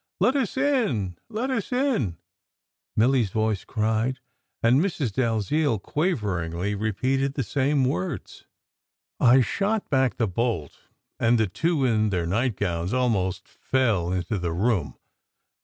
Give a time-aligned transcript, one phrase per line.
[0.19, 2.17] "Let us in let us in!"
[2.97, 4.19] Milly s voice cried,
[4.63, 5.11] and Mrs.
[5.11, 8.47] Dalziel quaveringly repeated the same words.
[9.19, 10.79] 114 SECRET HISTORY I shot back the bolt,
[11.19, 14.95] and the two in their nightgowns almost fell into the room.